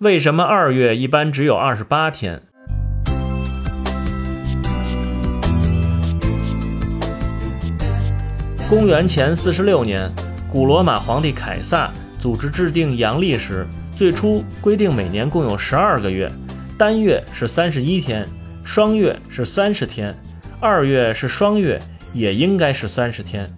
[0.00, 2.40] 为什么二月一般只有二十八天？
[8.68, 10.08] 公元前四十六年，
[10.48, 13.66] 古罗马皇帝凯撒组织制定阳历时，
[13.96, 16.30] 最初规定每年共有十二个月，
[16.78, 18.24] 单月是三十一天，
[18.62, 20.16] 双月是三十天，
[20.60, 23.52] 二月是双月，也应该是三十天。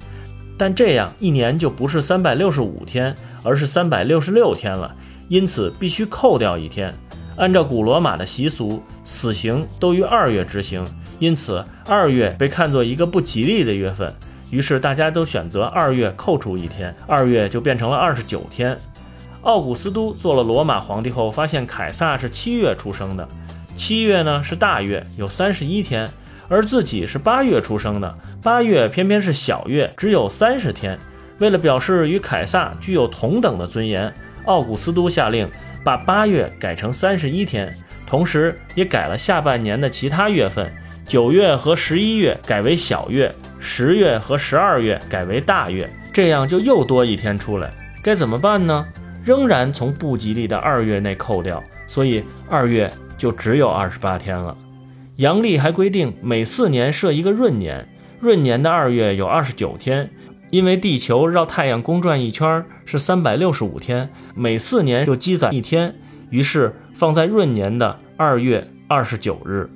[0.56, 4.96] 但这样一年就不是三百六十五天，而是三百六十六天了，
[5.30, 6.92] 因此必须扣掉一天。
[7.36, 10.84] 按照古罗马的习俗，死刑都于二月执行，
[11.20, 14.12] 因此二月被看作一个不吉利的月份。
[14.50, 18.76] 于是大家都选择二月扣除一天，二月就变成了二十九天。
[19.42, 23.26] 奥古斯都做了罗马皇帝后，发现凯撒是七月出生的，
[23.76, 26.10] 七月呢是大月，有三十一天，
[26.48, 28.12] 而自己是八月出生的，
[28.42, 30.98] 八月偏偏是小月，只有三十天。
[31.38, 34.12] 为了表示与凯撒具有同等的尊严，
[34.44, 35.48] 奥古斯都下令
[35.84, 37.76] 把八月改成三十一天，
[38.06, 40.72] 同时也改了下半年的其他月份。
[41.06, 47.72] 九月和十一月改为小月，十月和十二月改为大月，这样就又多一天出来。
[48.02, 48.86] 该怎么办呢？
[49.24, 54.56] 仍然从不吉利的二月内扣掉，所以二月就只有二十八天了。
[55.16, 57.86] 阳历还规定每四年设一个闰年，
[58.20, 60.08] 闰年的二月有二十九天，
[60.50, 65.94] 因为地球绕太阳公转一圈是三百六十五天，每四年就积攒一天，
[66.30, 69.70] 于是放在闰年的二月二十九日。